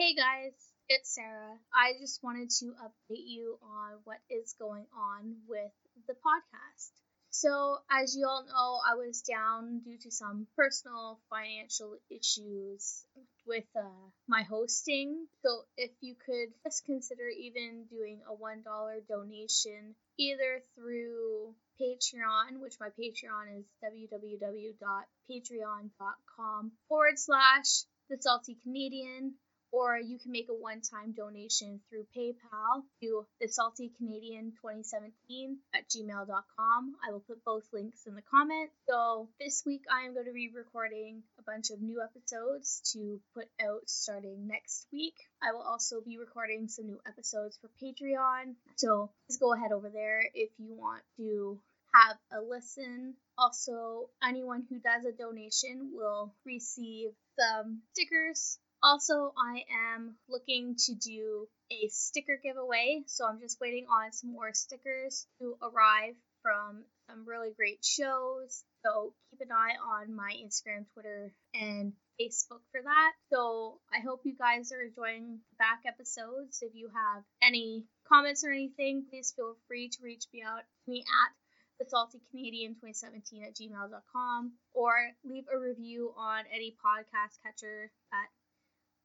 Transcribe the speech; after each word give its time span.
Hey 0.00 0.14
guys, 0.14 0.54
it's 0.88 1.14
Sarah. 1.14 1.58
I 1.74 1.92
just 2.00 2.22
wanted 2.22 2.48
to 2.60 2.72
update 2.82 3.26
you 3.26 3.58
on 3.62 3.98
what 4.04 4.16
is 4.30 4.54
going 4.58 4.86
on 4.96 5.36
with 5.46 5.72
the 6.06 6.14
podcast. 6.14 6.92
So, 7.28 7.82
as 7.90 8.16
you 8.16 8.26
all 8.26 8.46
know, 8.46 8.80
I 8.90 8.94
was 8.94 9.20
down 9.20 9.80
due 9.80 9.98
to 9.98 10.10
some 10.10 10.46
personal 10.56 11.20
financial 11.28 11.98
issues 12.08 13.04
with 13.46 13.66
uh, 13.76 14.08
my 14.26 14.42
hosting. 14.42 15.26
So, 15.44 15.66
if 15.76 15.90
you 16.00 16.14
could 16.14 16.54
just 16.64 16.86
consider 16.86 17.28
even 17.28 17.84
doing 17.90 18.22
a 18.26 18.32
$1 18.32 18.64
donation 19.06 19.94
either 20.18 20.62
through 20.74 21.54
Patreon, 21.78 22.60
which 22.62 22.80
my 22.80 22.88
Patreon 22.88 23.58
is 23.58 23.66
www.patreon.com 23.84 26.72
forward 26.88 27.18
slash 27.18 27.84
the 28.08 28.16
salty 28.18 28.54
Canadian, 28.64 29.34
or 29.72 29.98
you 29.98 30.18
can 30.18 30.32
make 30.32 30.48
a 30.48 30.54
one-time 30.54 31.12
donation 31.12 31.80
through 31.88 32.06
PayPal 32.16 32.82
to 33.02 33.26
the 33.40 33.48
salty 33.48 33.92
Canadian 33.96 34.52
2017 34.62 35.58
at 35.74 35.88
gmail.com. 35.88 36.96
I 37.06 37.12
will 37.12 37.20
put 37.20 37.44
both 37.44 37.64
links 37.72 38.06
in 38.06 38.14
the 38.14 38.22
comments. 38.22 38.74
So 38.88 39.28
this 39.38 39.62
week 39.64 39.82
I 39.90 40.06
am 40.06 40.14
going 40.14 40.26
to 40.26 40.32
be 40.32 40.50
recording 40.54 41.22
a 41.38 41.42
bunch 41.42 41.70
of 41.70 41.80
new 41.80 42.02
episodes 42.02 42.82
to 42.92 43.20
put 43.34 43.46
out 43.62 43.82
starting 43.86 44.46
next 44.46 44.86
week. 44.92 45.14
I 45.42 45.52
will 45.52 45.62
also 45.62 46.00
be 46.00 46.18
recording 46.18 46.68
some 46.68 46.86
new 46.86 47.00
episodes 47.06 47.58
for 47.60 47.70
Patreon. 47.82 48.54
So 48.76 49.10
please 49.26 49.38
go 49.38 49.54
ahead 49.54 49.72
over 49.72 49.88
there 49.88 50.22
if 50.34 50.50
you 50.58 50.74
want 50.74 51.02
to 51.16 51.58
have 51.94 52.16
a 52.32 52.40
listen. 52.40 53.14
Also, 53.38 54.10
anyone 54.22 54.64
who 54.68 54.78
does 54.78 55.04
a 55.04 55.12
donation 55.12 55.90
will 55.94 56.34
receive 56.44 57.10
some 57.38 57.80
stickers 57.92 58.58
also, 58.82 59.32
I 59.36 59.64
am 59.94 60.16
looking 60.28 60.76
to 60.86 60.94
do 60.94 61.48
a 61.70 61.88
sticker 61.88 62.38
giveaway, 62.42 63.02
so 63.06 63.26
I'm 63.26 63.40
just 63.40 63.60
waiting 63.60 63.86
on 63.86 64.12
some 64.12 64.32
more 64.32 64.52
stickers 64.54 65.26
to 65.38 65.56
arrive 65.62 66.14
from 66.42 66.84
some 67.08 67.24
really 67.26 67.50
great 67.56 67.84
shows. 67.84 68.64
So 68.84 69.12
keep 69.30 69.40
an 69.40 69.52
eye 69.52 69.76
on 69.82 70.14
my 70.14 70.32
Instagram, 70.42 70.86
Twitter, 70.94 71.32
and 71.54 71.92
Facebook 72.20 72.60
for 72.72 72.82
that. 72.82 73.12
So 73.32 73.78
I 73.92 74.00
hope 74.00 74.22
you 74.24 74.34
guys 74.36 74.72
are 74.72 74.82
enjoying 74.82 75.40
back 75.58 75.82
episodes. 75.86 76.62
If 76.62 76.74
you 76.74 76.88
have 76.88 77.22
any 77.42 77.84
comments 78.08 78.44
or 78.44 78.50
anything, 78.50 79.04
please 79.10 79.32
feel 79.36 79.56
free 79.68 79.88
to 79.88 79.98
reach 80.02 80.24
me 80.32 80.42
out 80.42 80.62
to 80.84 80.90
me 80.90 81.00
at 81.00 81.32
the 81.78 81.88
salty 81.88 82.20
canadian 82.30 82.74
2017 82.74 83.42
at 83.42 83.56
gmail.com 83.56 84.52
or 84.74 84.92
leave 85.24 85.44
a 85.52 85.58
review 85.58 86.12
on 86.14 86.44
any 86.52 86.76
podcast 86.84 87.40
catcher 87.42 87.90
that 88.12 88.28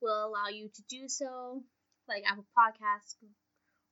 will 0.01 0.25
allow 0.27 0.47
you 0.47 0.69
to 0.73 0.83
do 0.89 1.07
so, 1.07 1.63
like 2.07 2.23
Apple 2.27 2.45
Podcasts 2.57 3.15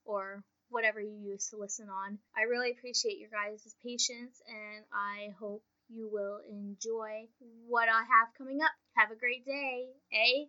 or 0.04 0.42
whatever 0.68 1.00
you 1.00 1.16
use 1.32 1.48
to 1.50 1.56
listen 1.56 1.88
on. 1.88 2.18
I 2.36 2.42
really 2.42 2.72
appreciate 2.72 3.18
your 3.18 3.30
guys' 3.30 3.74
patience 3.84 4.42
and 4.48 4.84
I 4.92 5.32
hope 5.38 5.62
you 5.88 6.08
will 6.10 6.40
enjoy 6.48 7.28
what 7.68 7.88
I 7.88 8.00
have 8.02 8.28
coming 8.36 8.60
up. 8.62 8.72
Have 8.96 9.10
a 9.10 9.16
great 9.16 9.44
day, 9.44 9.88
eh? 10.12 10.42